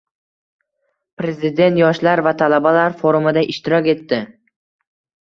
[1.21, 4.25] Prezident Yoshlar va talabalar forumida ishtirok etdi